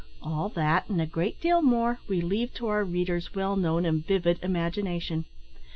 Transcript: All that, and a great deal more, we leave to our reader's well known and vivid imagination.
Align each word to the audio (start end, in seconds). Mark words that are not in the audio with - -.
All 0.19 0.49
that, 0.55 0.89
and 0.89 0.99
a 0.99 1.05
great 1.05 1.39
deal 1.39 1.61
more, 1.61 1.99
we 2.07 2.21
leave 2.21 2.55
to 2.55 2.65
our 2.65 2.83
reader's 2.83 3.35
well 3.35 3.55
known 3.55 3.85
and 3.85 4.03
vivid 4.03 4.39
imagination. 4.41 5.25